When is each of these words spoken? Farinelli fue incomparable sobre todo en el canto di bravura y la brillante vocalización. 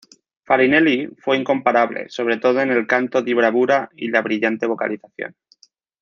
Farinelli 0.47 1.09
fue 1.19 1.37
incomparable 1.37 2.09
sobre 2.09 2.37
todo 2.37 2.59
en 2.59 2.71
el 2.71 2.87
canto 2.87 3.21
di 3.21 3.35
bravura 3.35 3.91
y 3.95 4.09
la 4.09 4.23
brillante 4.23 4.65
vocalización. 4.65 5.35